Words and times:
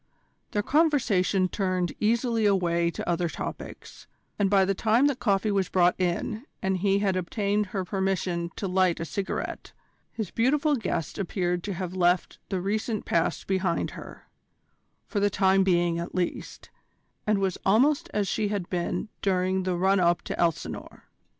Their 0.49 0.63
conversation 0.63 1.47
turned 1.47 1.93
easily 1.99 2.47
away 2.47 2.89
to 2.89 3.07
other 3.07 3.29
topics, 3.29 4.07
and 4.39 4.49
by 4.49 4.65
the 4.65 4.73
time 4.73 5.05
that 5.05 5.19
coffee 5.19 5.51
was 5.51 5.69
brought 5.69 5.93
in 5.99 6.43
and 6.59 6.77
he 6.77 6.97
had 6.97 7.15
obtained 7.15 7.67
her 7.67 7.85
permission 7.85 8.49
to 8.55 8.67
light 8.67 8.99
a 8.99 9.05
cigarette, 9.05 9.73
his 10.11 10.31
beautiful 10.31 10.75
guest 10.75 11.19
appeared 11.19 11.61
to 11.65 11.75
have 11.75 11.93
left 11.93 12.39
the 12.49 12.59
recent 12.59 13.05
past 13.05 13.45
behind 13.45 13.91
her, 13.91 14.25
for 15.05 15.19
the 15.19 15.29
time 15.29 15.63
being 15.63 15.99
at 15.99 16.15
least, 16.15 16.71
and 17.27 17.37
was 17.37 17.59
almost 17.63 18.09
as 18.11 18.27
she 18.27 18.47
had 18.47 18.71
been 18.71 19.09
during 19.21 19.61
the 19.61 19.75
run 19.77 19.99
up 19.99 20.23
to 20.23 20.39
Elsinore. 20.39 21.03